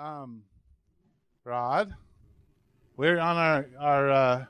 [0.00, 0.44] Um,
[1.44, 1.94] Rod,
[2.96, 4.44] we're on our our uh,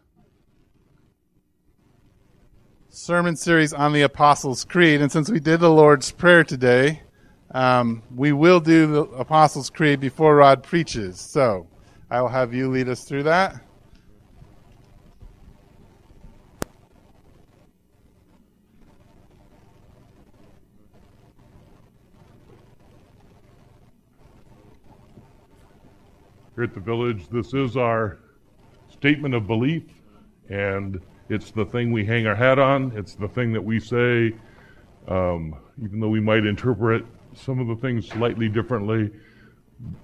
[2.89, 7.03] sermon series on the Apostles' Creed, and since we did the Lord's Prayer today,
[7.51, 11.19] um, we will do the Apostles' Creed before Rod preaches.
[11.19, 11.67] So,
[12.09, 13.61] I will have you lead us through that.
[26.61, 27.27] Here at the village.
[27.31, 28.19] This is our
[28.91, 29.85] statement of belief,
[30.51, 31.01] and
[31.31, 32.93] it's the thing we hang our hat on.
[32.95, 34.35] It's the thing that we say,
[35.09, 39.11] um, even though we might interpret some of the things slightly differently.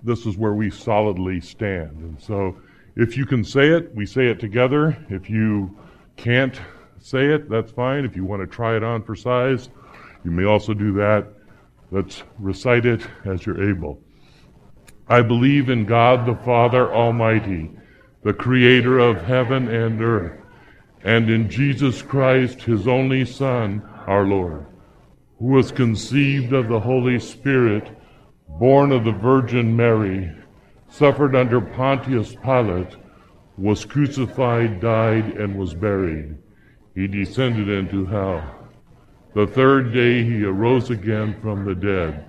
[0.03, 1.99] This is where we solidly stand.
[1.99, 2.57] And so,
[2.97, 4.97] if you can say it, we say it together.
[5.11, 5.79] If you
[6.17, 6.59] can't
[6.99, 8.07] say it, that's fine.
[8.07, 9.69] If you want to try it on for size,
[10.25, 11.27] you may also do that.
[11.91, 14.01] Let's recite it as you're able.
[15.09, 17.71] I believe in God the Father Almighty,
[18.25, 20.41] the creator of heaven and earth,
[21.05, 24.67] and in Jesus Christ, his only Son, our Lord,
[25.39, 27.89] who was conceived of the Holy Spirit,
[28.59, 30.33] born of the Virgin Mary,
[30.89, 32.97] suffered under Pontius Pilate,
[33.57, 36.37] was crucified, died, and was buried.
[36.97, 38.43] He descended into hell.
[39.35, 42.25] The third day he arose again from the dead.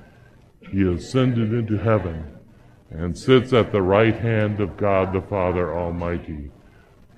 [0.72, 2.37] He ascended into heaven
[2.92, 6.52] and sits at the right hand of God the Father Almighty.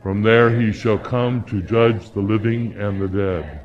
[0.01, 3.61] From there he shall come to judge the living and the dead.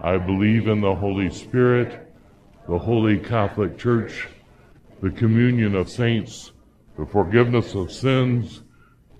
[0.00, 2.12] I believe in the Holy Spirit,
[2.68, 4.28] the Holy Catholic Church,
[5.00, 6.52] the communion of saints,
[6.98, 8.62] the forgiveness of sins,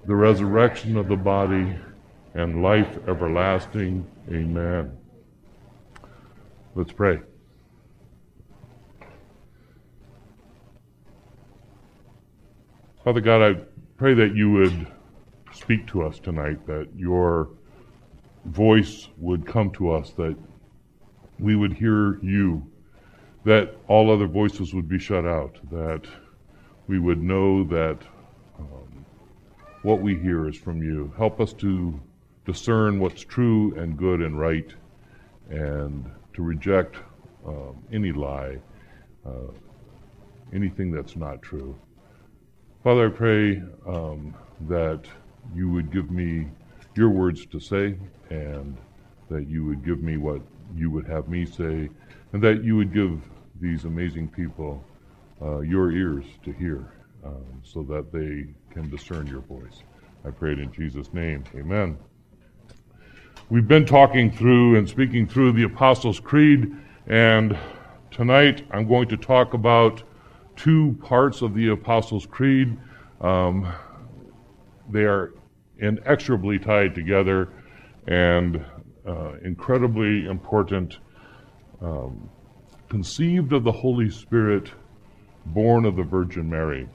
[0.06, 1.76] the resurrection of the body,
[2.34, 4.06] and life everlasting.
[4.30, 4.96] Amen.
[6.74, 7.20] Let's pray.
[13.04, 13.60] Father God, I
[13.98, 14.86] pray that you would
[15.52, 17.50] speak to us tonight, that your
[18.46, 20.34] voice would come to us, that
[21.38, 22.66] we would hear you,
[23.44, 26.06] that all other voices would be shut out, that
[26.86, 27.98] we would know that
[28.58, 29.04] um,
[29.82, 31.12] what we hear is from you.
[31.18, 32.00] Help us to
[32.46, 34.72] discern what's true and good and right,
[35.50, 36.96] and to reject
[37.46, 38.56] um, any lie,
[39.26, 39.52] uh,
[40.54, 41.78] anything that's not true.
[42.84, 44.34] Father, I pray um,
[44.68, 45.06] that
[45.54, 46.48] you would give me
[46.94, 47.96] your words to say
[48.28, 48.76] and
[49.30, 50.42] that you would give me what
[50.76, 51.88] you would have me say
[52.34, 53.22] and that you would give
[53.58, 54.84] these amazing people
[55.40, 56.92] uh, your ears to hear
[57.24, 59.82] um, so that they can discern your voice.
[60.26, 61.42] I pray it in Jesus' name.
[61.54, 61.96] Amen.
[63.48, 66.70] We've been talking through and speaking through the Apostles' Creed,
[67.06, 67.56] and
[68.10, 70.02] tonight I'm going to talk about
[70.56, 72.76] two parts of the Apostles' Creed.
[73.20, 73.72] Um,
[74.90, 75.32] they are
[75.78, 77.48] inexorably tied together
[78.06, 78.64] and
[79.06, 80.98] uh, incredibly important.
[81.80, 82.30] Um,
[82.88, 84.70] conceived of the Holy Spirit,
[85.46, 86.88] born of the Virgin Mary.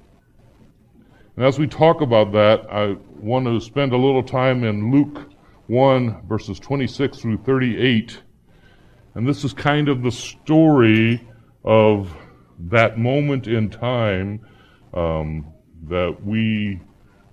[1.36, 5.32] And as we talk about that, I want to spend a little time in Luke
[5.68, 8.22] 1, verses 26 through 38.
[9.16, 11.28] And this is kind of the story
[11.64, 12.16] of
[12.60, 14.42] that moment in time
[14.94, 15.46] um,
[15.88, 16.82] that we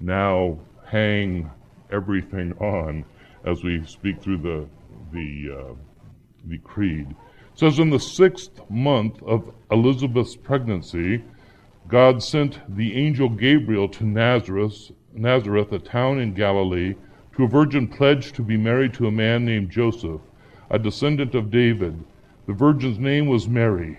[0.00, 1.50] now hang
[1.90, 3.04] everything on
[3.44, 4.68] as we speak through the
[5.12, 5.74] the uh,
[6.46, 7.10] the creed.
[7.10, 11.24] It says in the sixth month of Elizabeth's pregnancy,
[11.88, 16.94] God sent the angel Gabriel to Nazareth, Nazareth, a town in Galilee,
[17.36, 20.20] to a virgin pledged to be married to a man named Joseph,
[20.70, 22.04] a descendant of David.
[22.46, 23.98] The virgin's name was Mary.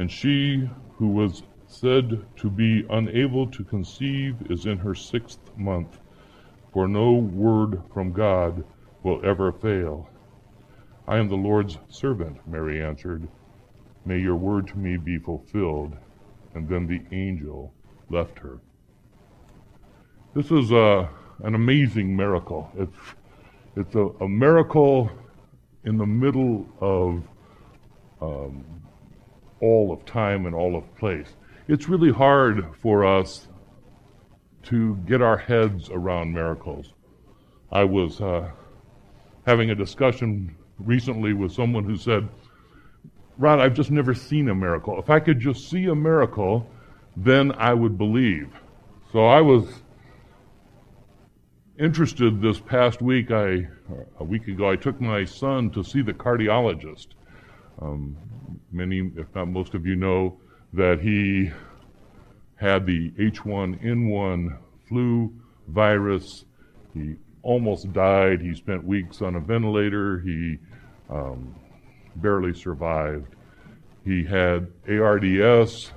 [0.00, 0.66] and she
[0.96, 6.00] who was said to be unable to conceive, is in her sixth month,
[6.72, 8.64] for no word from God
[9.02, 10.08] will ever fail.
[11.06, 13.28] I am the Lord's servant, Mary answered.
[14.06, 15.94] May your word to me be fulfilled.
[16.54, 17.70] And then the angel
[18.08, 18.58] left her.
[20.34, 21.10] This is a,
[21.44, 22.72] an amazing miracle.
[22.74, 22.96] It's,
[23.76, 25.10] it's a, a miracle
[25.84, 27.22] in the middle of
[28.22, 28.79] um,
[29.60, 31.28] all of time and all of place.
[31.68, 33.48] It's really hard for us
[34.64, 36.92] to get our heads around miracles.
[37.72, 38.50] I was uh,
[39.46, 42.28] having a discussion recently with someone who said,
[43.38, 44.98] Rod, I've just never seen a miracle.
[44.98, 46.68] If I could just see a miracle,
[47.16, 48.50] then I would believe.
[49.12, 49.82] So I was
[51.78, 53.30] interested this past week.
[53.30, 53.66] I
[54.18, 57.08] a week ago I took my son to see the cardiologist.
[57.80, 58.16] Um,
[58.72, 60.38] many, if not most of you, know
[60.72, 61.50] that he
[62.56, 64.56] had the H1N1
[64.88, 65.32] flu
[65.68, 66.44] virus.
[66.94, 68.40] He almost died.
[68.40, 70.20] He spent weeks on a ventilator.
[70.20, 70.58] He
[71.08, 71.54] um,
[72.16, 73.34] barely survived.
[74.04, 75.92] He had ARDS.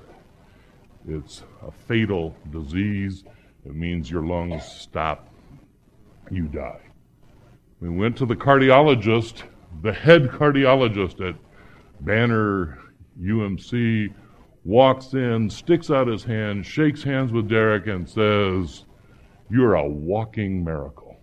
[1.07, 3.23] It's a fatal disease.
[3.65, 5.29] It means your lungs stop,
[6.29, 6.81] you die.
[7.79, 9.43] We went to the cardiologist,
[9.81, 11.35] the head cardiologist at
[12.03, 12.79] Banner
[13.21, 14.13] UMC,
[14.65, 18.85] walks in, sticks out his hand, shakes hands with Derek, and says,
[19.49, 21.17] You're a walking miracle.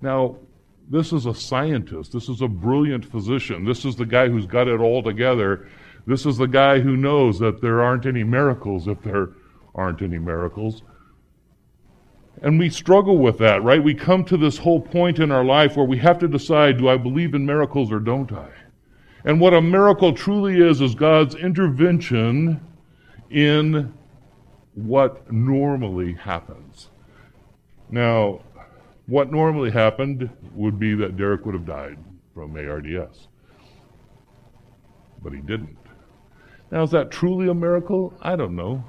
[0.00, 0.36] Now,
[0.88, 2.12] this is a scientist.
[2.12, 3.64] This is a brilliant physician.
[3.64, 5.68] This is the guy who's got it all together.
[6.06, 9.30] This is the guy who knows that there aren't any miracles if there
[9.74, 10.82] aren't any miracles.
[12.40, 13.82] And we struggle with that, right?
[13.82, 16.88] We come to this whole point in our life where we have to decide do
[16.88, 18.48] I believe in miracles or don't I?
[19.24, 22.60] And what a miracle truly is, is God's intervention
[23.30, 23.92] in
[24.74, 26.88] what normally happens.
[27.90, 28.40] Now,
[29.06, 31.98] what normally happened would be that Derek would have died
[32.34, 33.28] from ARDS.
[35.22, 35.76] But he didn't.
[36.70, 38.14] Now, is that truly a miracle?
[38.22, 38.82] I don't know.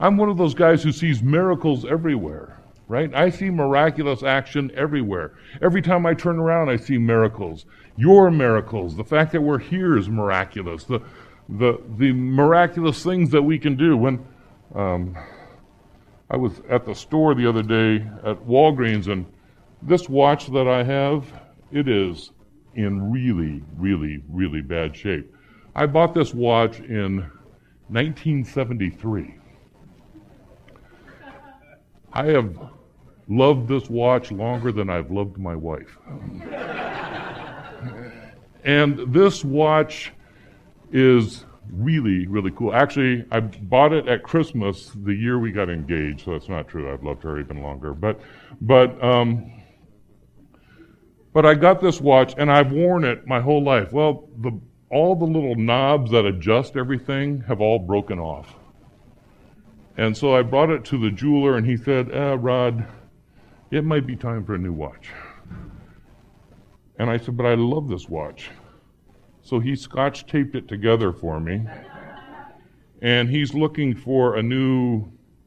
[0.00, 2.58] I'm one of those guys who sees miracles everywhere,
[2.88, 3.14] right?
[3.14, 5.32] I see miraculous action everywhere.
[5.60, 7.66] Every time I turn around, I see miracles.
[7.98, 8.96] Your miracles.
[8.96, 10.84] The fact that we're here is miraculous.
[10.84, 11.00] The,
[11.50, 13.94] the, the miraculous things that we can do.
[13.94, 14.26] When
[14.74, 15.18] um,
[16.30, 19.26] I was at the store the other day at Walgreens, and
[19.82, 21.30] this watch that I have,
[21.72, 22.30] it is
[22.74, 25.30] in really, really, really bad shape.
[25.74, 27.18] I bought this watch in
[27.88, 29.39] 1973.
[32.12, 32.58] I have
[33.28, 35.96] loved this watch longer than I've loved my wife.
[38.64, 40.12] and this watch
[40.92, 42.74] is really, really cool.
[42.74, 46.92] Actually, I bought it at Christmas the year we got engaged, so that's not true.
[46.92, 47.94] I've loved her even longer.
[47.94, 48.20] But,
[48.60, 49.52] but, um,
[51.32, 53.92] but I got this watch and I've worn it my whole life.
[53.92, 54.58] Well, the,
[54.90, 58.56] all the little knobs that adjust everything have all broken off.
[60.00, 62.86] And so I brought it to the jeweler and he said, ah, Rod,
[63.70, 65.10] it might be time for a new watch.
[66.98, 68.48] And I said, but I love this watch.
[69.42, 71.66] So he scotch taped it together for me.
[73.02, 75.04] And he's looking for a new,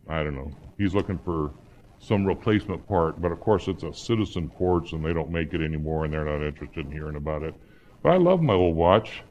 [0.08, 1.52] I don't know, he's looking for
[1.98, 5.62] some replacement part, but of course it's a citizen quartz and they don't make it
[5.62, 7.56] anymore and they're not interested in hearing about it.
[8.04, 9.24] But I love my old watch.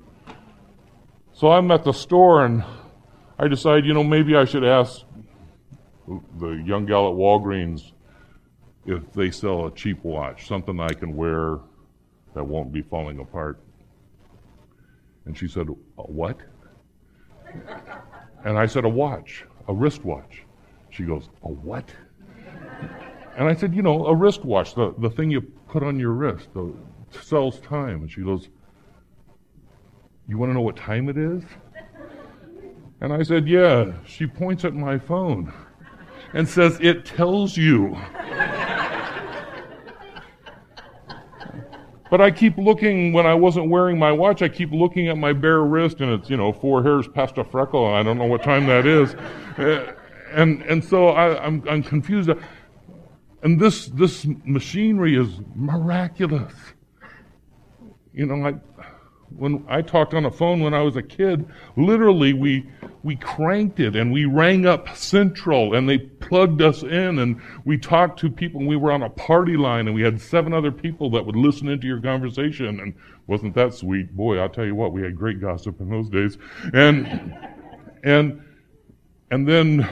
[1.33, 2.65] So I'm at the store and
[3.39, 5.03] I decide, you know, maybe I should ask
[6.39, 7.93] the young gal at Walgreens
[8.87, 11.61] if they sell a cheap watch, something I can wear
[12.35, 13.61] that won't be falling apart.
[15.25, 16.39] And she said, What?
[18.45, 20.43] And I said, A watch, a wristwatch.
[20.91, 21.89] She goes, A what?
[23.37, 26.49] And I said, You know, a wristwatch, the, the thing you put on your wrist,
[26.55, 26.75] the
[27.11, 28.03] sells time.
[28.03, 28.49] And she goes,
[30.27, 31.45] You want to know what time it is?
[33.01, 33.93] And I said, Yeah.
[34.05, 35.53] She points at my phone
[36.35, 37.97] and says, It tells you.
[42.13, 44.43] But I keep looking when I wasn't wearing my watch.
[44.43, 47.45] I keep looking at my bare wrist, and it's you know four hairs past a
[47.45, 49.15] freckle, I don't know what time that is.
[49.59, 49.95] Uh,
[50.31, 52.29] and and so I, I'm I'm confused.
[53.43, 56.53] And this this machinery is miraculous.
[58.13, 58.57] You know, like
[59.39, 61.47] when I talked on a phone when I was a kid,
[61.77, 62.67] literally we
[63.03, 67.77] we cranked it and we rang up Central and they plugged us in and we
[67.77, 70.71] talked to people and we were on a party line and we had seven other
[70.71, 72.95] people that would listen into your conversation and
[73.27, 74.15] wasn't that sweet?
[74.17, 76.39] Boy, I'll tell you what, we had great gossip in those days.
[76.73, 77.37] And
[78.05, 78.43] and
[79.31, 79.89] and then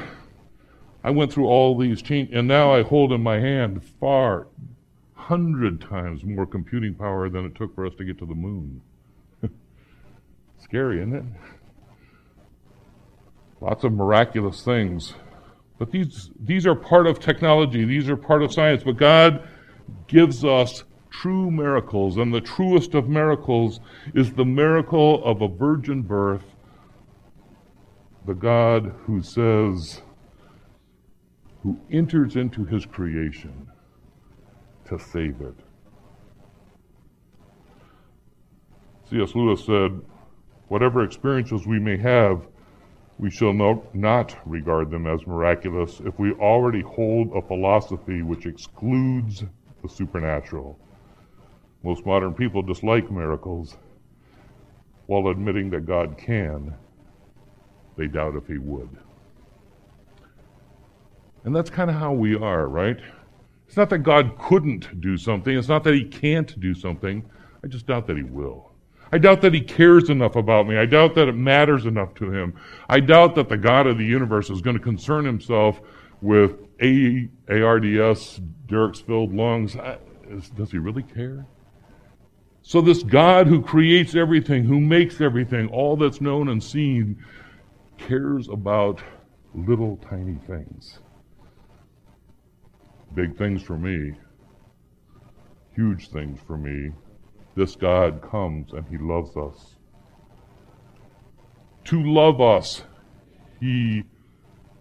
[1.02, 4.46] I went through all these changes and now I hold in my hand far
[5.14, 8.80] hundred times more computing power than it took for us to get to the moon.
[10.62, 11.24] Scary, isn't it?
[13.60, 15.14] Lots of miraculous things.
[15.78, 18.82] But these, these are part of technology, these are part of science.
[18.84, 19.48] But God
[20.06, 23.80] gives us true miracles, and the truest of miracles
[24.14, 26.44] is the miracle of a virgin birth.
[28.26, 30.02] The God who says,
[31.62, 33.66] who enters into his creation
[34.86, 35.54] to save it.
[39.08, 39.34] C.S.
[39.34, 40.00] Lewis said,
[40.70, 42.46] Whatever experiences we may have,
[43.18, 48.46] we shall no, not regard them as miraculous if we already hold a philosophy which
[48.46, 49.42] excludes
[49.82, 50.78] the supernatural.
[51.82, 53.78] Most modern people dislike miracles
[55.06, 56.72] while admitting that God can.
[57.96, 58.90] They doubt if He would.
[61.42, 63.00] And that's kind of how we are, right?
[63.66, 67.28] It's not that God couldn't do something, it's not that He can't do something.
[67.64, 68.69] I just doubt that He will.
[69.12, 70.76] I doubt that he cares enough about me.
[70.76, 72.54] I doubt that it matters enough to him.
[72.88, 75.80] I doubt that the God of the universe is going to concern himself
[76.20, 79.76] with A- ARDS, Derek's filled lungs.
[79.76, 79.98] I,
[80.28, 81.46] is, does he really care?
[82.62, 87.24] So, this God who creates everything, who makes everything, all that's known and seen,
[87.98, 89.02] cares about
[89.54, 90.98] little tiny things.
[93.14, 94.12] Big things for me,
[95.74, 96.92] huge things for me,
[97.54, 99.74] this God comes and He loves us.
[101.84, 102.82] To love us,
[103.60, 104.04] He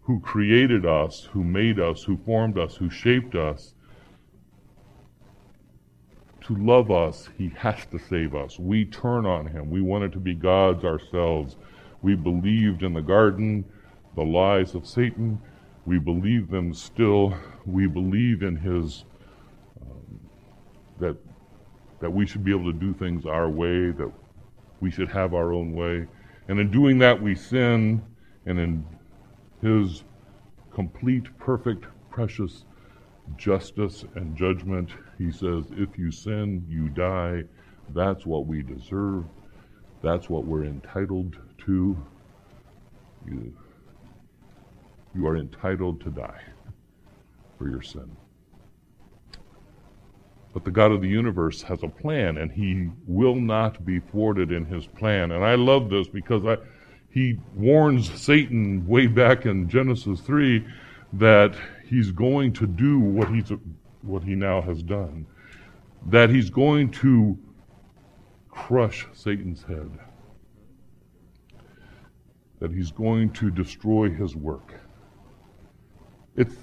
[0.04, 3.74] who created us, who made us, who formed us, who shaped us,
[6.42, 8.58] to love us, He has to save us.
[8.58, 9.70] We turn on Him.
[9.70, 11.58] We wanted to be gods ourselves.
[12.02, 13.66] We believed in the garden
[14.16, 15.40] the lies of Satan.
[15.86, 17.36] We believe them still.
[17.68, 19.06] We believe in His
[19.80, 20.20] um,
[21.00, 21.18] that
[22.00, 24.12] that we should be able to do things our way, that
[24.80, 26.08] we should have our own way.
[26.48, 28.02] And in doing that, we sin,
[28.46, 28.86] and in
[29.62, 30.04] His
[30.74, 32.66] complete, perfect, precious
[33.38, 37.44] justice and judgment, He says, if you sin, you die.
[37.94, 39.26] That's what we deserve.
[40.02, 41.98] That's what we're entitled to.
[43.28, 43.54] You,
[45.14, 46.42] you are entitled to die
[47.58, 48.16] for your sin.
[50.54, 54.52] But the God of the universe has a plan, and he will not be thwarted
[54.52, 55.32] in his plan.
[55.32, 56.58] And I love this because I,
[57.12, 60.66] he warns Satan way back in Genesis 3
[61.14, 63.52] that he's going to do what, he's,
[64.02, 65.26] what he now has done,
[66.08, 67.38] that he's going to
[68.50, 69.92] crush Satan's head,
[72.60, 74.74] that he's going to destroy his work.
[76.36, 76.56] It's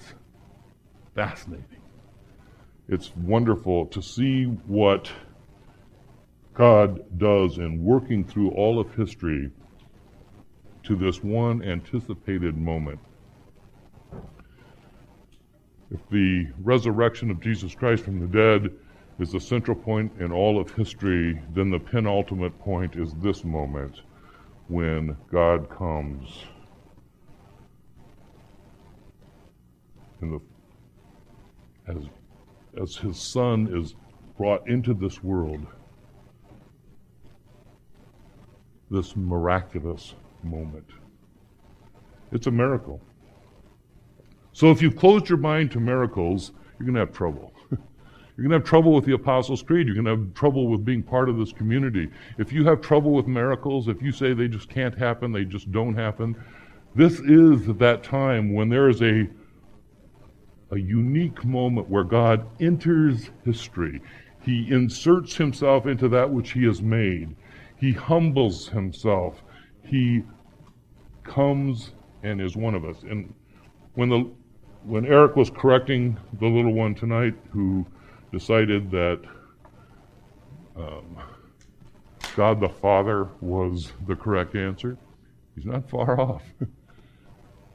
[1.14, 1.75] fascinating
[2.88, 5.10] it's wonderful to see what
[6.54, 9.50] God does in working through all of history
[10.84, 13.00] to this one anticipated moment.
[15.90, 18.70] If the resurrection of Jesus Christ from the dead
[19.18, 24.00] is the central point in all of history, then the penultimate point is this moment
[24.68, 26.44] when God comes
[30.22, 30.40] in the
[31.88, 32.02] as
[32.80, 33.94] as his son is
[34.36, 35.66] brought into this world,
[38.90, 40.86] this miraculous moment.
[42.32, 43.00] It's a miracle.
[44.52, 47.52] So if you've closed your mind to miracles, you're going to have trouble.
[48.36, 49.86] You're going to have trouble with the Apostles' Creed.
[49.86, 52.10] You're going to have trouble with being part of this community.
[52.36, 55.72] If you have trouble with miracles, if you say they just can't happen, they just
[55.72, 56.36] don't happen,
[56.94, 59.26] this is that time when there is a
[60.70, 64.00] a unique moment where God enters history.
[64.42, 67.34] He inserts himself into that which he has made.
[67.76, 69.42] He humbles himself.
[69.84, 70.22] He
[71.24, 71.92] comes
[72.22, 72.96] and is one of us.
[73.02, 73.32] And
[73.94, 74.30] when the
[74.84, 77.84] when Eric was correcting the little one tonight who
[78.32, 79.20] decided that
[80.76, 81.16] um,
[82.36, 84.96] God the Father was the correct answer,
[85.56, 86.42] he's not far off.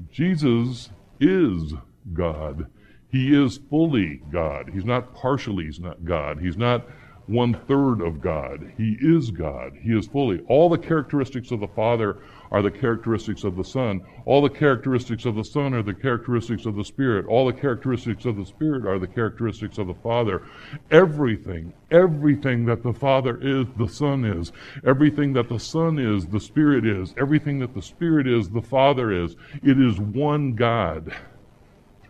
[0.09, 1.73] Jesus is
[2.13, 2.67] God.
[3.11, 4.71] He is fully God.
[4.73, 6.39] He's not partially he's not God.
[6.39, 6.85] He's not
[7.27, 8.73] one third of God.
[8.77, 9.73] He is God.
[9.81, 10.41] He is fully.
[10.47, 12.17] All the characteristics of the Father
[12.51, 14.01] are the characteristics of the Son.
[14.25, 17.25] All the characteristics of the Son are the characteristics of the Spirit.
[17.27, 20.43] All the characteristics of the Spirit are the characteristics of the Father.
[20.89, 24.51] Everything, everything that the Father is, the Son is.
[24.85, 27.13] Everything that the Son is, the Spirit is.
[27.17, 29.35] Everything that the Spirit is, the Father is.
[29.63, 31.13] It is one God.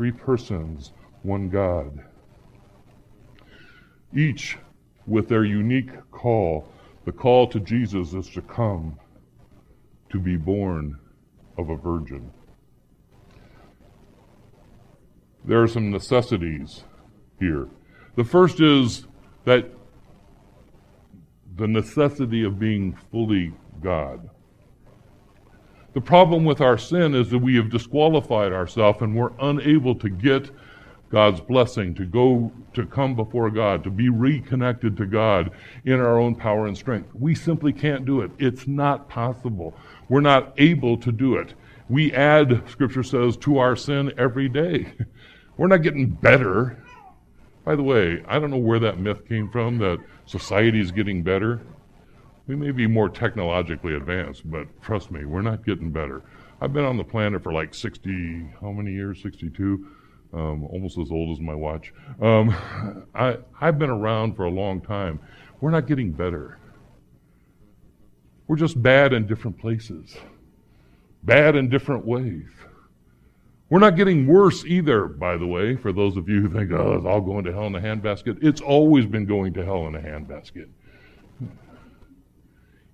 [0.01, 2.03] Three persons, one God.
[4.17, 4.57] Each
[5.05, 6.67] with their unique call.
[7.05, 8.97] The call to Jesus is to come
[10.09, 10.97] to be born
[11.55, 12.31] of a virgin.
[15.45, 16.83] There are some necessities
[17.39, 17.67] here.
[18.15, 19.05] The first is
[19.45, 19.69] that
[21.57, 23.53] the necessity of being fully
[23.83, 24.31] God.
[25.93, 30.09] The problem with our sin is that we have disqualified ourselves and we're unable to
[30.09, 30.49] get
[31.09, 35.51] God's blessing, to go, to come before God, to be reconnected to God
[35.83, 37.09] in our own power and strength.
[37.13, 38.31] We simply can't do it.
[38.39, 39.75] It's not possible.
[40.07, 41.53] We're not able to do it.
[41.89, 44.93] We add, Scripture says, to our sin every day.
[45.57, 46.81] We're not getting better.
[47.65, 51.21] By the way, I don't know where that myth came from that society is getting
[51.21, 51.59] better.
[52.51, 56.21] We may be more technologically advanced, but trust me, we're not getting better.
[56.59, 59.21] I've been on the planet for like 60, how many years?
[59.21, 59.87] 62
[60.33, 61.93] um, almost as old as my watch.
[62.21, 62.53] Um,
[63.15, 65.21] I, I've been around for a long time.
[65.61, 66.59] We're not getting better.
[68.47, 70.17] We're just bad in different places,
[71.23, 72.49] bad in different ways.
[73.69, 76.95] We're not getting worse either, by the way, for those of you who think, oh,
[76.97, 78.43] it's all going to hell in a handbasket.
[78.43, 80.67] It's always been going to hell in a handbasket.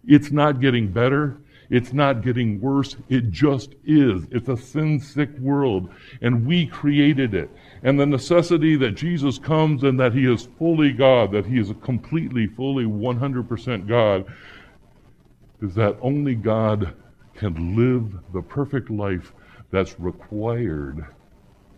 [0.08, 1.38] It's not getting better.
[1.70, 2.96] It's not getting worse.
[3.10, 4.26] It just is.
[4.32, 5.90] It's a sin sick world,
[6.22, 7.50] and we created it.
[7.84, 11.70] And the necessity that Jesus comes and that he is fully God, that he is
[11.70, 14.26] a completely, fully, 100% God,
[15.62, 16.96] is that only God
[17.36, 19.34] can live the perfect life
[19.70, 21.06] that's required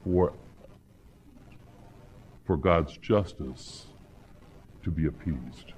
[0.04, 0.34] for,
[2.46, 3.88] for God's justice
[4.84, 5.74] to be appeased.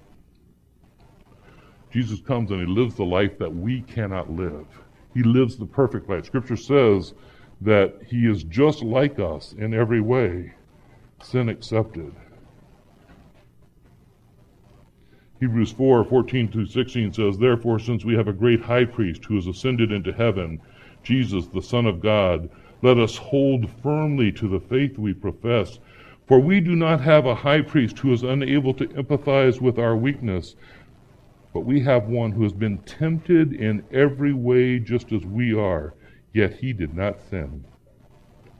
[1.91, 4.65] Jesus comes and he lives the life that we cannot live.
[5.13, 6.25] He lives the perfect life.
[6.25, 7.13] Scripture says
[7.59, 10.53] that he is just like us in every way,
[11.21, 12.13] sin accepted.
[15.41, 19.35] Hebrews 4 14 to 16 says, Therefore, since we have a great high priest who
[19.35, 20.61] has ascended into heaven,
[21.03, 22.49] Jesus, the Son of God,
[22.83, 25.79] let us hold firmly to the faith we profess.
[26.27, 29.95] For we do not have a high priest who is unable to empathize with our
[29.95, 30.55] weakness
[31.53, 35.93] but we have one who has been tempted in every way just as we are,
[36.33, 37.65] yet he did not sin.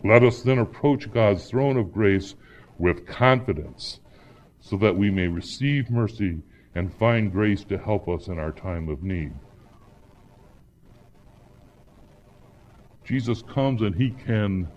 [0.04, 2.36] Let us then approach God's throne of grace
[2.78, 4.00] with confidence,
[4.60, 6.42] so that we may receive mercy
[6.76, 9.34] and find grace to help us in our time of need.
[13.04, 14.68] Jesus comes and he can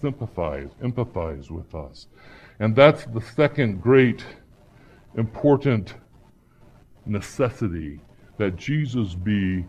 [0.00, 2.08] sympathize, empathize with us.
[2.58, 4.24] And that's the second great
[5.16, 5.94] important
[7.06, 8.00] necessity
[8.38, 9.64] that Jesus be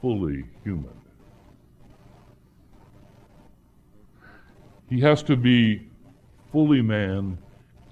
[0.00, 0.90] fully human.
[4.88, 5.88] He has to be
[6.52, 7.38] fully man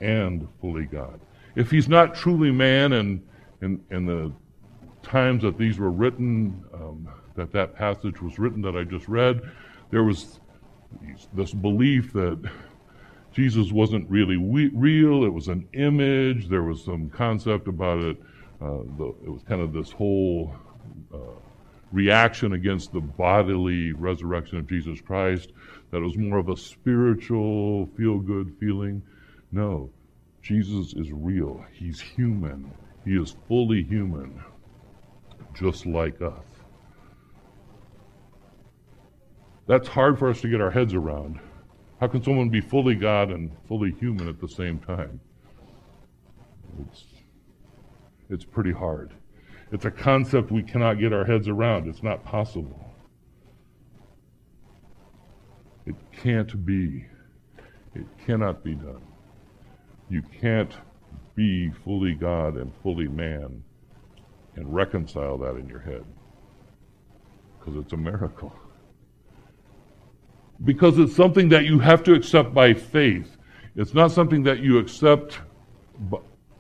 [0.01, 1.21] and fully God.
[1.55, 3.23] If he's not truly man and
[3.61, 4.33] in, in the
[5.03, 9.41] times that these were written, um, that that passage was written that I just read,
[9.91, 10.41] there was
[11.33, 12.51] this belief that
[13.33, 15.25] Jesus wasn't really we- real.
[15.25, 16.49] It was an image.
[16.49, 18.17] There was some concept about it
[18.63, 20.55] uh, the, it was kind of this whole
[21.13, 21.19] uh,
[21.91, 25.53] reaction against the bodily resurrection of Jesus Christ,
[25.91, 29.03] that it was more of a spiritual, feel good feeling.
[29.51, 29.91] No,
[30.43, 31.65] Jesus is real.
[31.73, 32.71] He's human.
[33.05, 34.41] He is fully human,
[35.55, 36.45] just like us.
[39.67, 41.41] That's hard for us to get our heads around.
[42.01, 45.21] How can someone be fully God and fully human at the same time?
[46.81, 47.05] It's
[48.33, 49.13] it's pretty hard.
[49.73, 51.87] It's a concept we cannot get our heads around.
[51.87, 52.91] It's not possible.
[55.85, 57.05] It can't be.
[57.95, 59.03] It cannot be done.
[60.09, 60.73] You can't
[61.35, 63.63] be fully God and fully man
[64.57, 66.05] and reconcile that in your head
[67.59, 68.53] because it's a miracle.
[70.65, 73.37] Because it's something that you have to accept by faith.
[73.75, 75.41] It's not something that you accept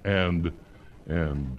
[0.04, 0.52] and
[1.06, 1.58] and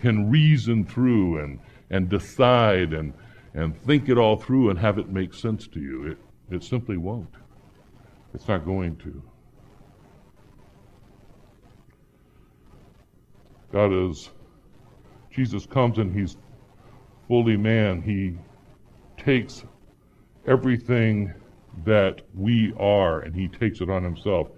[0.00, 1.58] can reason through and,
[1.90, 3.12] and decide and,
[3.54, 6.06] and think it all through and have it make sense to you.
[6.06, 6.18] It,
[6.50, 7.34] it simply won't.
[8.34, 9.22] It's not going to.
[13.72, 14.30] God is,
[15.30, 16.36] Jesus comes and he's
[17.28, 18.02] fully man.
[18.02, 18.36] He
[19.22, 19.64] takes
[20.46, 21.32] everything
[21.84, 24.48] that we are and he takes it on himself.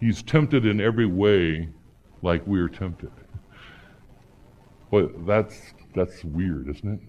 [0.00, 1.68] He's tempted in every way
[2.26, 3.12] like we're tempted.
[4.90, 5.58] But that's
[5.94, 7.00] that's weird, isn't it?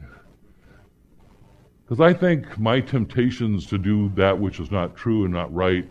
[1.84, 5.90] Because I think my temptations to do that which is not true and not right,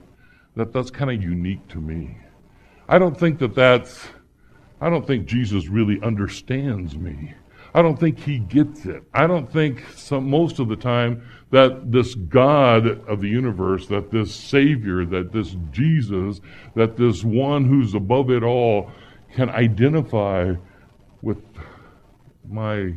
[0.54, 2.16] that that's kind of unique to me.
[2.88, 4.06] I don't think that that's,
[4.80, 7.34] I don't think Jesus really understands me.
[7.74, 9.02] I don't think he gets it.
[9.12, 14.10] I don't think some, most of the time that this God of the universe, that
[14.10, 16.40] this Savior, that this Jesus,
[16.74, 18.90] that this one who's above it all
[19.34, 20.54] can identify
[21.22, 21.42] with
[22.48, 22.94] my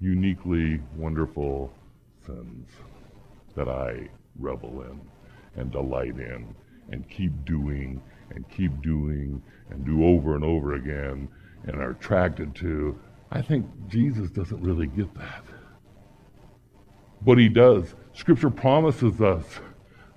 [0.00, 1.72] uniquely wonderful
[2.26, 2.68] sins
[3.54, 5.00] that I revel in
[5.56, 6.54] and delight in
[6.90, 11.28] and keep doing and keep doing and do over and over again
[11.66, 12.98] and are attracted to.
[13.30, 15.44] I think Jesus doesn't really get that.
[17.22, 17.94] But he does.
[18.12, 19.44] Scripture promises us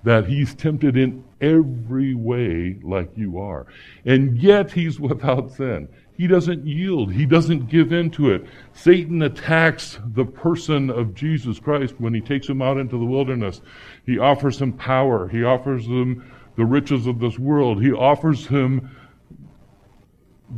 [0.04, 3.66] that he's tempted in every way like you are.
[4.04, 5.88] And yet he's without sin.
[6.16, 7.12] He doesn't yield.
[7.12, 8.44] He doesn't give in to it.
[8.72, 13.60] Satan attacks the person of Jesus Christ when he takes him out into the wilderness.
[14.04, 15.28] He offers him power.
[15.28, 17.80] He offers him the riches of this world.
[17.80, 18.90] He offers him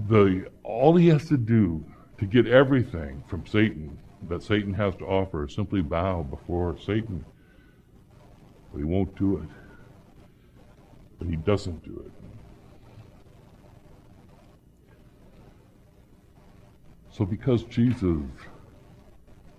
[0.08, 1.84] the all he has to do
[2.18, 3.98] to get everything from Satan
[4.28, 7.24] that Satan has to offer is simply bow before Satan.
[8.72, 9.48] But he won't do it.
[11.18, 12.12] But he doesn't do it.
[17.20, 18.22] So, because Jesus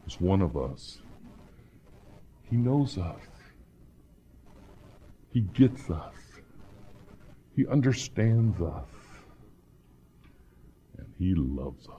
[0.07, 0.99] is one of us,
[2.49, 3.21] He knows us,
[5.31, 6.15] He gets us,
[7.55, 8.87] He understands us,
[10.97, 11.95] and He loves us.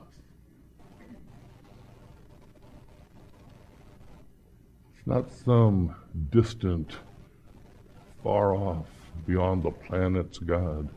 [4.99, 5.95] It's not some
[6.31, 6.97] distant,
[8.23, 8.87] far off,
[9.27, 10.89] beyond the planets God.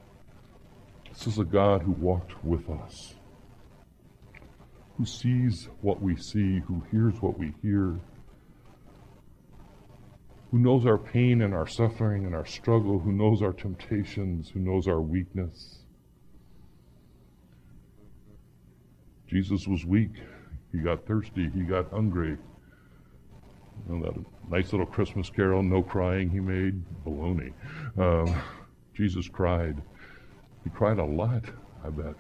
[1.09, 3.15] This is a God who walked with us
[4.97, 7.99] who sees what we see, who hears what we hear,
[10.51, 14.59] who knows our pain and our suffering and our struggle, who knows our temptations, who
[14.59, 15.79] knows our weakness.
[19.27, 20.11] Jesus was weak.
[20.71, 21.49] He got thirsty.
[21.53, 22.37] He got hungry.
[23.87, 26.81] That nice little Christmas carol, No Crying, he made?
[27.05, 27.53] Baloney.
[27.97, 28.41] Um,
[28.93, 29.81] Jesus cried.
[30.63, 31.43] He cried a lot,
[31.83, 32.15] I bet.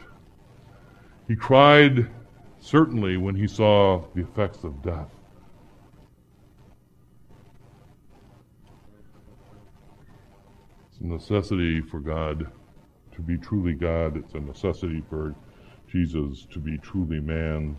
[1.27, 2.07] He cried
[2.59, 5.09] certainly when he saw the effects of death.
[10.91, 12.47] It's a necessity for God
[13.15, 14.17] to be truly God.
[14.17, 15.35] It's a necessity for
[15.87, 17.77] Jesus to be truly man.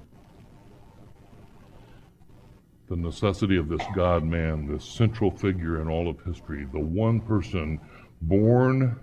[2.89, 7.21] The necessity of this God man, this central figure in all of history, the one
[7.21, 7.81] person
[8.23, 8.97] born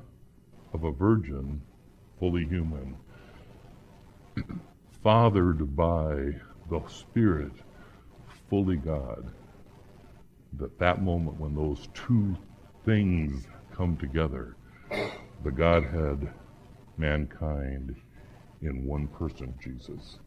[0.74, 1.62] of a virgin,
[2.18, 2.96] fully human
[5.04, 6.32] fathered by
[6.70, 7.52] the Spirit,
[8.50, 9.32] fully God,
[10.58, 12.38] that that moment when those two
[12.86, 14.56] things come together,
[15.44, 16.32] the Godhead,
[16.98, 17.96] mankind,
[18.62, 20.20] in one person, Jesus.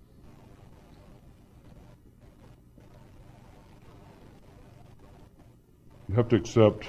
[6.09, 6.87] You have to accept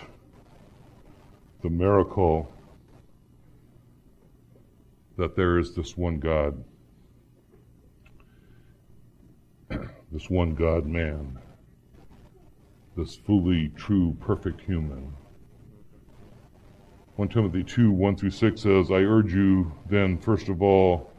[1.63, 2.51] the miracle
[5.17, 6.63] that there is this one God
[10.11, 11.39] this one God man,
[12.95, 15.11] this fully true, perfect human.
[17.15, 21.11] 1 Timothy 2 1 through 6 says, I urge you then, first of all,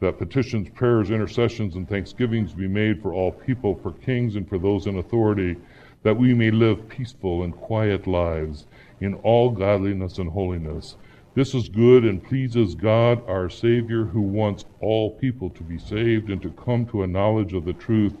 [0.00, 4.58] that petitions, prayers, intercessions, and thanksgivings be made for all people, for kings, and for
[4.58, 5.56] those in authority,
[6.02, 8.66] that we may live peaceful and quiet lives
[9.00, 10.96] in all godliness and holiness.
[11.34, 16.30] This is good and pleases God, our Savior, who wants all people to be saved
[16.30, 18.14] and to come to a knowledge of the truth.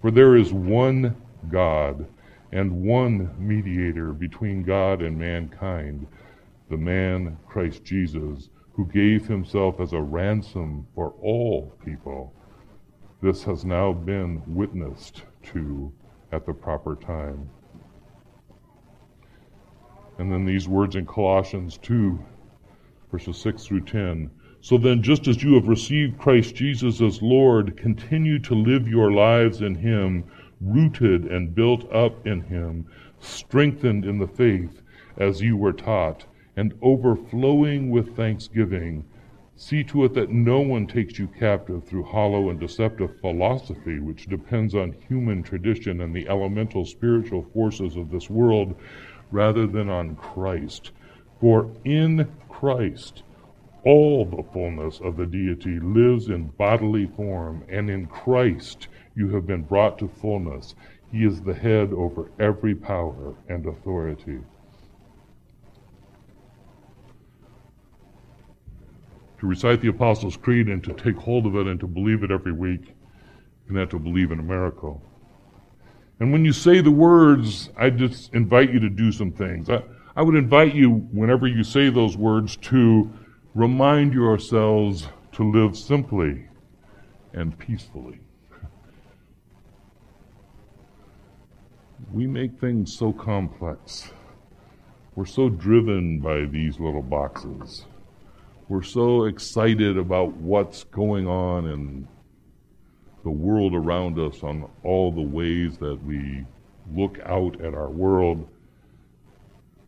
[0.00, 1.16] For there is one
[1.48, 2.06] God
[2.52, 6.06] and one mediator between God and mankind,
[6.68, 12.34] the man Christ Jesus, who gave himself as a ransom for all people.
[13.22, 15.92] This has now been witnessed to
[16.32, 17.48] at the proper time.
[20.18, 22.18] And then these words in Colossians 2,
[23.12, 24.30] verses 6 through 10.
[24.60, 29.12] So then, just as you have received Christ Jesus as Lord, continue to live your
[29.12, 30.24] lives in Him,
[30.60, 32.86] rooted and built up in Him,
[33.20, 34.82] strengthened in the faith
[35.18, 36.24] as you were taught,
[36.56, 39.04] and overflowing with thanksgiving.
[39.58, 44.26] See to it that no one takes you captive through hollow and deceptive philosophy, which
[44.26, 48.76] depends on human tradition and the elemental spiritual forces of this world,
[49.30, 50.92] rather than on Christ.
[51.40, 53.22] For in Christ,
[53.82, 59.46] all the fullness of the deity lives in bodily form, and in Christ you have
[59.46, 60.74] been brought to fullness.
[61.10, 64.40] He is the head over every power and authority.
[69.46, 72.30] To recite the Apostles' Creed and to take hold of it and to believe it
[72.30, 72.94] every week,
[73.68, 75.00] and that to believe in a miracle.
[76.18, 79.70] And when you say the words, I just invite you to do some things.
[79.70, 79.82] I,
[80.16, 83.10] I would invite you, whenever you say those words, to
[83.54, 86.48] remind yourselves to live simply
[87.32, 88.18] and peacefully.
[92.12, 94.10] We make things so complex.
[95.14, 97.84] We're so driven by these little boxes
[98.68, 102.08] we're so excited about what's going on in
[103.22, 106.44] the world around us on all the ways that we
[106.92, 108.48] look out at our world.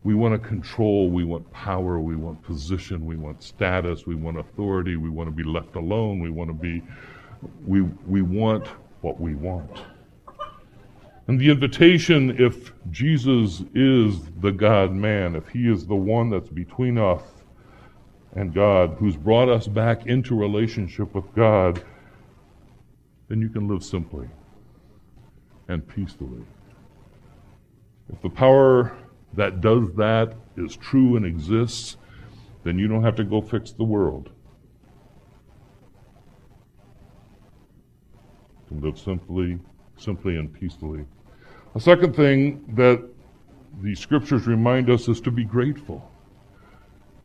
[0.05, 4.39] We want to control, we want power, we want position, we want status, we want
[4.39, 6.81] authority, we want to be left alone, we want to be
[7.65, 8.67] we we want
[9.01, 9.81] what we want.
[11.27, 16.49] And the invitation, if Jesus is the God man, if he is the one that's
[16.49, 17.21] between us
[18.35, 21.83] and God, who's brought us back into relationship with God,
[23.27, 24.27] then you can live simply
[25.67, 26.43] and peacefully.
[28.11, 28.97] If the power
[29.33, 31.97] that does that is true and exists,
[32.63, 34.29] then you don't have to go fix the world.
[38.63, 39.59] You can live simply,
[39.97, 41.05] simply and peacefully.
[41.75, 43.03] A second thing that
[43.81, 46.08] the scriptures remind us is to be grateful.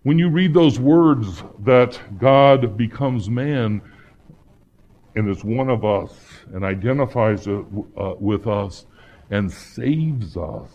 [0.05, 3.81] When you read those words that God becomes man
[5.17, 6.13] and is one of us
[6.53, 7.63] and identifies uh,
[8.21, 8.85] with us
[9.31, 10.69] and saves us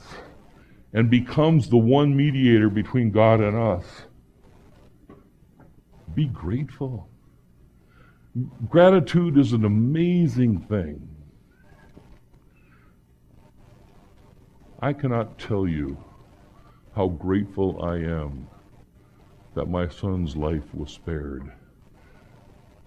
[0.93, 3.85] and becomes the one mediator between God and us,
[6.15, 7.07] be grateful.
[8.67, 11.07] Gratitude is an amazing thing.
[14.79, 16.03] I cannot tell you
[16.95, 18.47] how grateful I am
[19.55, 21.51] that my son's life was spared.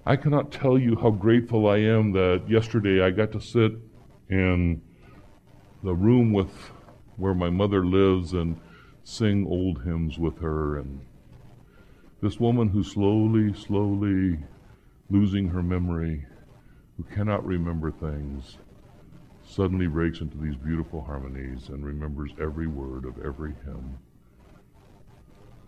[0.04, 3.72] I cannot tell you how grateful I am that yesterday I got to sit
[4.28, 4.82] in
[5.82, 6.52] the room with
[7.16, 8.58] where my mother lives and
[9.04, 11.00] sing old hymns with her and
[12.20, 14.38] this woman who slowly, slowly
[15.10, 16.24] losing her memory,
[16.96, 18.58] who cannot remember things,
[19.44, 23.98] suddenly breaks into these beautiful harmonies and remembers every word of every hymn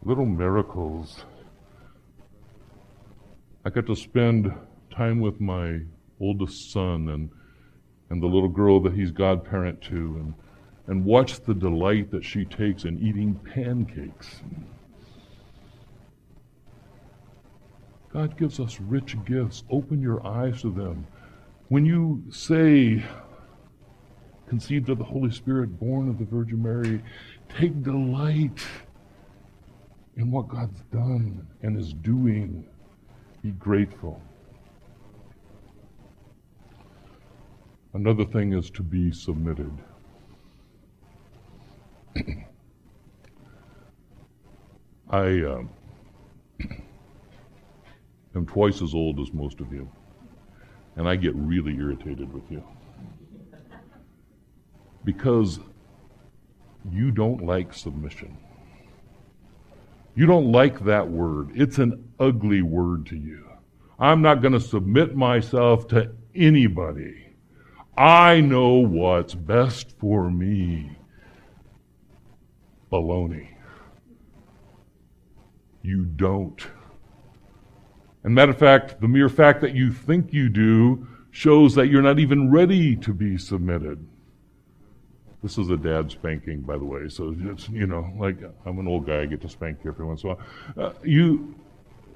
[0.05, 1.25] little miracles.
[3.65, 4.53] I got to spend
[4.95, 5.81] time with my
[6.21, 7.31] oldest son and
[8.11, 10.35] and the little girl that he's godparent to and
[10.87, 14.43] and watch the delight that she takes in eating pancakes.
[18.13, 19.65] God gives us rich gifts.
[19.71, 21.07] Open your eyes to them.
[21.69, 23.03] When you say,
[24.47, 27.03] conceived of the Holy Spirit, born of the Virgin Mary,
[27.49, 28.63] take delight
[30.17, 32.65] in what God's done and is doing.
[33.43, 34.21] Be grateful.
[37.93, 39.71] Another thing is to be submitted.
[45.11, 45.63] I uh,
[48.35, 49.89] am twice as old as most of you,
[50.97, 52.65] and I get really irritated with you
[55.05, 55.61] because
[56.91, 58.37] you don't like submission.
[60.15, 61.51] You don't like that word.
[61.55, 63.45] It's an ugly word to you.
[63.99, 67.35] I'm not going to submit myself to anybody.
[67.97, 70.91] I know what's best for me.
[72.93, 73.49] Baloney.
[75.83, 76.67] You don't.
[78.23, 82.03] And matter of fact, the mere fact that you think you do shows that you're
[82.03, 84.07] not even ready to be submitted.
[85.45, 87.07] This is a dad spanking, by the way.
[87.11, 90.07] So it's you know, like I'm an old guy, I get to spank you every
[90.07, 90.47] once in a while.
[90.79, 91.55] Uh, you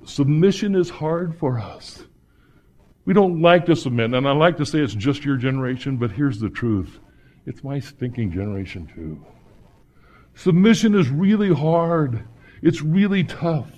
[0.07, 2.05] submission is hard for us.
[3.05, 6.11] We don't like to submit, and I like to say it's just your generation, but
[6.11, 7.01] here's the truth:
[7.45, 9.23] it's my stinking generation too.
[10.35, 12.25] Submission is really hard.
[12.63, 13.71] It's really tough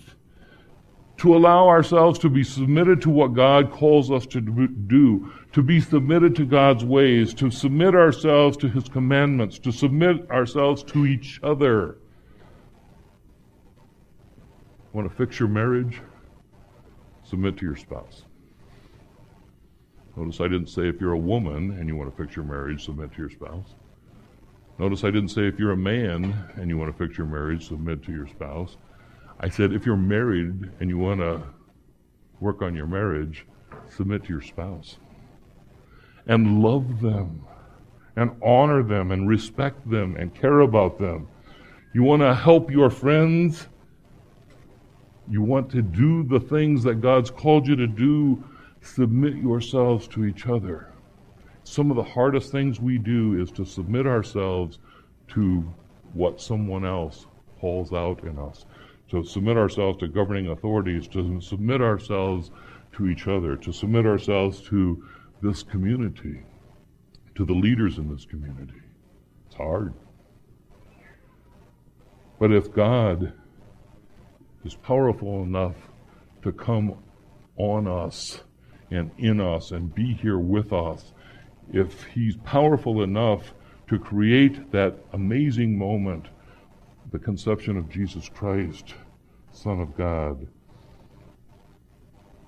[1.20, 5.80] to allow ourselves to be submitted to what God calls us to do, to be
[5.80, 11.40] submitted to God's ways, to submit ourselves to His commandments, to submit ourselves to each
[11.42, 11.98] other.
[14.92, 16.00] Want to fix your marriage?
[17.30, 18.24] submit to your spouse.
[20.16, 22.84] Notice I didn't say if you're a woman and you want to fix your marriage,
[22.84, 23.76] submit to your spouse.
[24.78, 27.68] Notice I didn't say if you're a man and you want to fix your marriage,
[27.68, 28.76] submit to your spouse.
[29.42, 31.42] I said if you're married and you want to
[32.40, 33.46] work on your marriage,
[33.88, 34.98] submit to your spouse.
[36.26, 37.46] And love them
[38.16, 41.26] and honor them and respect them and care about them.
[41.94, 43.66] You want to help your friends.
[45.28, 48.44] You want to do the things that God's called you to do.
[48.82, 50.92] Submit yourselves to each other.
[51.64, 54.78] Some of the hardest things we do is to submit ourselves
[55.28, 55.72] to
[56.12, 57.26] what someone else
[57.58, 58.66] calls out in us.
[59.10, 62.50] To submit ourselves to governing authorities, to submit ourselves
[62.92, 65.04] to each other, to submit ourselves to
[65.42, 66.42] this community,
[67.34, 68.80] to the leaders in this community.
[69.46, 69.94] It's hard.
[72.38, 73.32] But if God
[74.64, 75.76] is powerful enough
[76.42, 76.96] to come
[77.56, 78.42] on us
[78.90, 81.12] and in us and be here with us,
[81.72, 83.54] if He's powerful enough
[83.88, 86.26] to create that amazing moment,
[87.10, 88.94] the conception of Jesus Christ,
[89.52, 90.46] Son of God,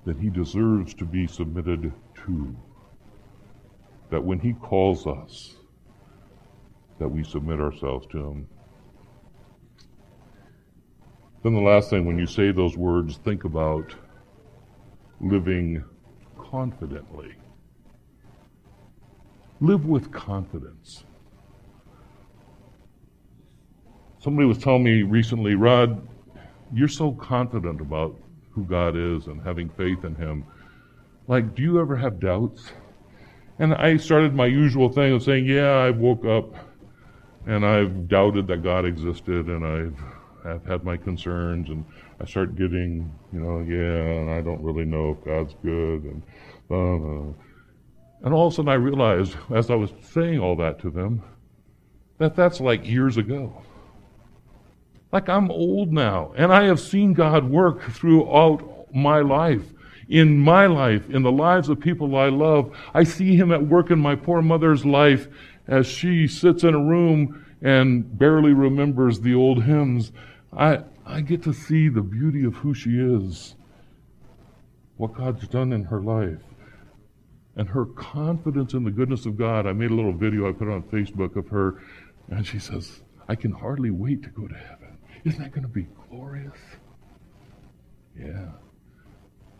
[0.05, 1.91] that He deserves to be submitted
[2.25, 2.55] to.
[4.09, 5.55] That when He calls us,
[6.99, 8.47] that we submit ourselves to Him.
[11.43, 13.93] Then the last thing, when you say those words, think about
[15.19, 15.83] living
[16.37, 17.33] confidently.
[19.59, 21.03] Live with confidence.
[24.23, 26.07] Somebody was telling me recently, Rod,
[26.73, 28.17] you're so confident about
[28.51, 30.45] who God is and having faith in Him.
[31.27, 32.71] Like, do you ever have doubts?
[33.59, 36.55] And I started my usual thing of saying, yeah, I woke up
[37.45, 39.99] and I've doubted that God existed and I've
[40.45, 41.85] I've had my concerns, and
[42.19, 46.21] I start getting, you know, yeah, and I don't really know if God's good, and
[46.69, 47.33] uh,
[48.23, 51.23] and all of a sudden I realized, as I was saying all that to them,
[52.17, 53.63] that that's like years ago.
[55.13, 59.61] Like I'm old now, and I have seen God work throughout my life.
[60.09, 63.91] In my life, in the lives of people I love, I see Him at work
[63.91, 65.27] in my poor mother's life
[65.67, 70.11] as she sits in a room and barely remembers the old hymns.
[70.51, 73.55] I, I get to see the beauty of who she is,
[74.97, 76.41] what God's done in her life,
[77.55, 79.67] and her confidence in the goodness of God.
[79.67, 81.83] I made a little video I put on Facebook of her,
[82.29, 84.82] and she says, I can hardly wait to go to heaven.
[85.25, 86.57] Isn't that going to be glorious?
[88.17, 88.49] Yeah.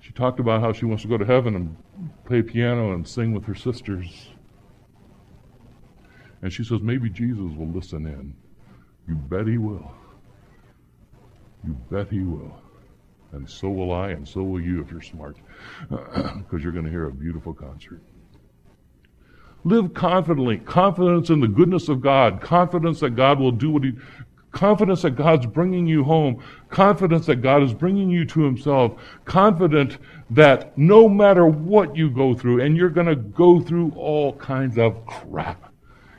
[0.01, 1.77] She talked about how she wants to go to heaven and
[2.25, 4.27] play piano and sing with her sisters.
[6.41, 8.35] And she says, maybe Jesus will listen in.
[9.07, 9.93] You bet he will.
[11.65, 12.53] You bet he will.
[13.31, 15.37] And so will I, and so will you if you're smart,
[15.89, 18.01] because you're going to hear a beautiful concert.
[19.63, 23.93] Live confidently, confidence in the goodness of God, confidence that God will do what He,
[24.53, 28.93] confidence that God's bringing you home, confidence that God is bringing you to Himself,
[29.25, 29.97] confident
[30.29, 34.77] that no matter what you go through, and you're going to go through all kinds
[34.77, 35.73] of crap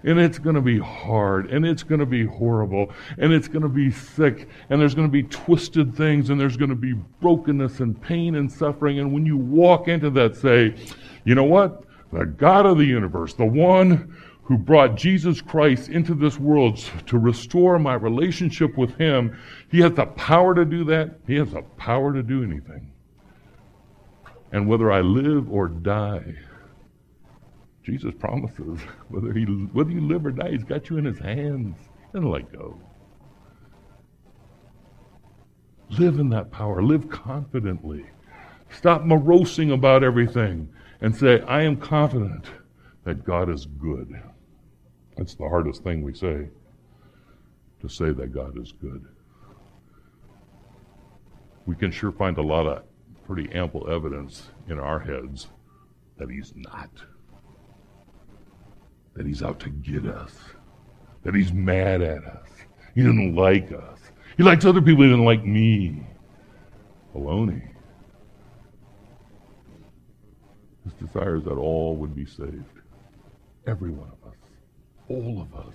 [0.04, 3.62] and it's going to be hard and it's going to be horrible and it's going
[3.62, 6.92] to be sick and there's going to be twisted things and there's going to be
[7.20, 8.98] brokenness and pain and suffering.
[8.98, 10.74] And when you walk into that, say,
[11.24, 11.84] you know what?
[12.12, 17.18] The God of the universe, the one who brought Jesus Christ into this world to
[17.18, 19.36] restore my relationship with Him,
[19.70, 21.18] He has the power to do that.
[21.26, 22.92] He has the power to do anything.
[24.52, 26.36] And whether I live or die,
[27.82, 28.78] Jesus promises
[29.08, 31.76] whether he whether you live or die, he's got you in his hands.
[32.12, 32.78] And let go.
[35.98, 36.80] Live in that power.
[36.80, 38.04] Live confidently.
[38.70, 40.68] Stop morosing about everything
[41.00, 42.46] and say, I am confident
[43.02, 44.14] that God is good.
[45.16, 46.48] That's the hardest thing we say,
[47.80, 49.04] to say that God is good.
[51.66, 52.82] We can sure find a lot of
[53.26, 55.48] pretty ample evidence in our heads
[56.18, 56.90] that He's not
[59.14, 60.32] that he's out to get us,
[61.22, 62.48] that he's mad at us.
[62.94, 63.98] He doesn't like us.
[64.36, 66.04] He likes other people, he doesn't like me.
[67.14, 67.62] Baloney.
[70.84, 72.64] His desire is that all would be saved.
[73.66, 74.23] Every one of us.
[75.08, 75.74] All of us.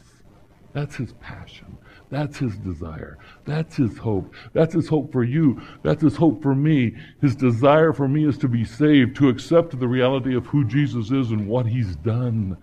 [0.73, 1.77] That's his passion.
[2.09, 3.17] That's his desire.
[3.45, 4.33] That's his hope.
[4.53, 5.61] That's his hope for you.
[5.83, 6.95] That's his hope for me.
[7.21, 11.11] His desire for me is to be saved, to accept the reality of who Jesus
[11.11, 12.57] is and what he's done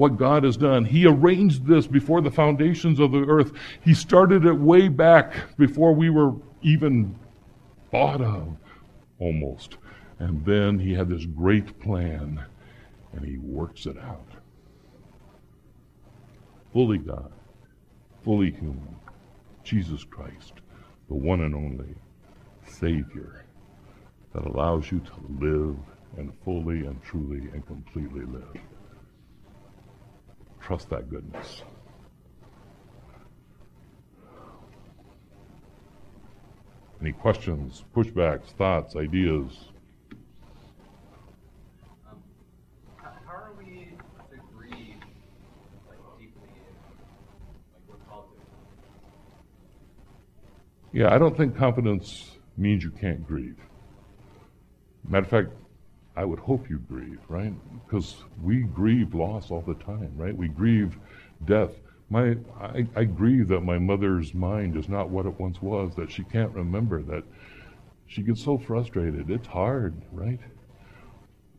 [0.00, 0.86] what God has done.
[0.86, 3.52] He arranged this before the foundations of the earth.
[3.84, 7.14] He started it way back before we were even
[7.90, 8.56] thought of,
[9.18, 9.76] almost.
[10.18, 12.42] And then he had this great plan,
[13.12, 14.29] and he works it out.
[16.72, 17.32] Fully God,
[18.24, 18.96] fully human,
[19.64, 20.54] Jesus Christ,
[21.08, 21.94] the one and only
[22.66, 23.44] Savior
[24.32, 25.76] that allows you to live
[26.16, 28.56] and fully and truly and completely live.
[30.60, 31.62] Trust that goodness.
[37.00, 39.58] Any questions, pushbacks, thoughts, ideas?
[42.06, 42.22] Um,
[42.96, 43.94] how, how are we
[44.30, 45.00] to grieve
[45.88, 46.74] like deeply in
[47.72, 48.36] like we're called to?
[50.92, 53.56] Yeah, I don't think confidence means you can't grieve.
[55.08, 55.48] Matter of fact,
[56.16, 57.54] I would hope you grieve, right?
[57.86, 60.36] Because we grieve loss all the time, right?
[60.36, 60.98] We grieve
[61.44, 61.70] death.
[62.10, 66.10] My, I, I grieve that my mother's mind is not what it once was, that
[66.10, 67.22] she can't remember, that
[68.08, 69.30] she gets so frustrated.
[69.30, 70.40] It's hard, right?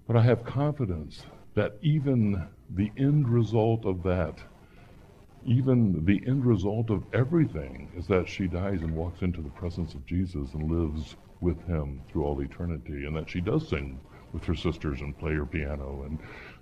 [0.07, 1.23] But I have confidence
[1.53, 4.39] that even the end result of that,
[5.45, 9.93] even the end result of everything, is that she dies and walks into the presence
[9.93, 13.99] of Jesus and lives with him through all eternity, and that she does sing
[14.33, 16.19] with her sisters and play her piano and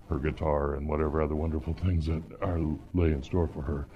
[0.09, 2.59] her guitar and whatever other wonderful things that are
[2.93, 3.88] lay in store for her.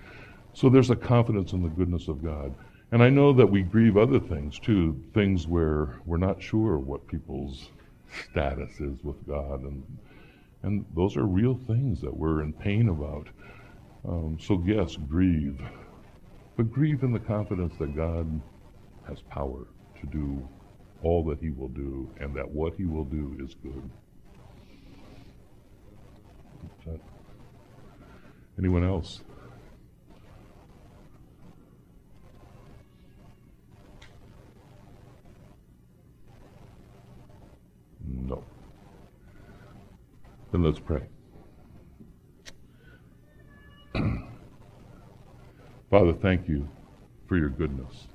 [0.54, 2.54] So there's a confidence in the goodness of God.
[2.92, 7.08] And I know that we grieve other things too, things where we're not sure what
[7.08, 7.72] people's
[8.30, 9.84] status is with God and
[10.64, 13.28] and those are real things that we're in pain about.
[14.08, 15.62] Um, so yes, grieve,
[16.58, 18.42] but grieve in the confidence that God
[19.08, 19.66] has power
[20.02, 20.48] to do
[21.02, 23.90] all that He will do, and that what He will do is good.
[28.58, 29.22] Anyone else?
[38.06, 38.44] No.
[40.52, 41.02] Then let's pray.
[45.94, 46.68] Father, thank you
[47.28, 48.08] for your goodness.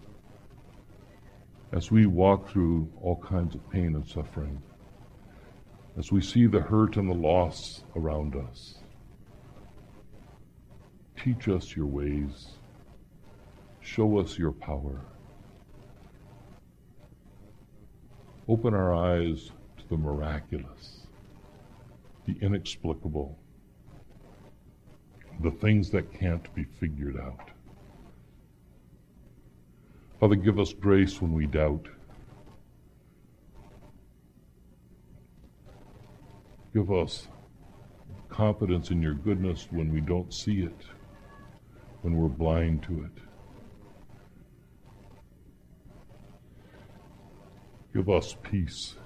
[1.71, 4.61] As we walk through all kinds of pain and suffering,
[5.97, 8.79] as we see the hurt and the loss around us,
[11.23, 12.49] teach us your ways,
[13.81, 15.01] show us your power.
[18.49, 21.07] Open our eyes to the miraculous,
[22.27, 23.39] the inexplicable,
[25.45, 27.53] the things that can't be figured out.
[30.21, 31.87] Father, give us grace when we doubt.
[36.75, 37.29] Give us
[38.29, 40.81] confidence in your goodness when we don't see it,
[42.03, 43.23] when we're blind to it.
[47.95, 48.97] Give us peace.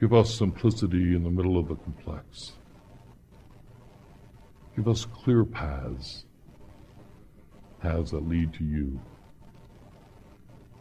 [0.00, 2.52] Give us simplicity in the middle of the complex.
[4.76, 6.24] Give us clear paths
[7.84, 8.98] paths that lead to you.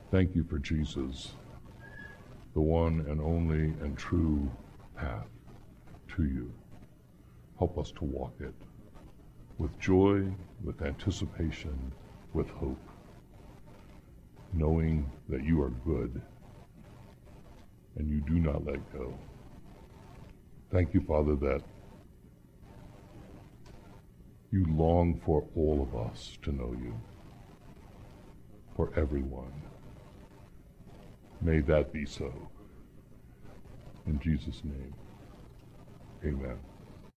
[0.09, 1.33] Thank you for Jesus,
[2.53, 4.49] the one and only and true
[4.95, 5.27] path
[6.15, 6.49] to you.
[7.59, 8.53] Help us to walk it
[9.57, 10.23] with joy,
[10.63, 11.91] with anticipation,
[12.33, 12.79] with hope,
[14.53, 16.21] knowing that you are good
[17.97, 19.13] and you do not let go.
[20.71, 21.63] Thank you, Father, that
[24.53, 26.93] you long for all of us to know you,
[28.75, 29.51] for everyone.
[31.41, 32.31] May that be so.
[34.05, 34.93] In Jesus' name,
[36.23, 36.59] amen.